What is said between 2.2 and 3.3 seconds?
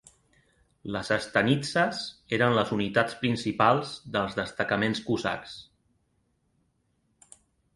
eren les unitats